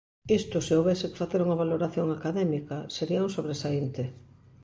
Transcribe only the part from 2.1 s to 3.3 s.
académica, sería